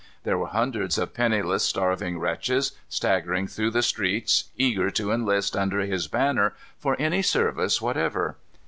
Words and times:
There 0.23 0.35
were 0.39 0.47
hundreds 0.47 0.97
of 0.97 1.13
penniless, 1.13 1.63
starving 1.63 2.17
wretches 2.17 2.71
staggering 2.89 3.45
through 3.45 3.69
the 3.69 3.83
streets, 3.83 4.45
eager 4.57 4.89
to 4.89 5.11
enlist 5.11 5.55
under 5.55 5.81
his 5.81 6.07
banner 6.07 6.55
for 6.79 6.95
any 6.97 7.21
service 7.21 7.83
whatever. 7.83 8.35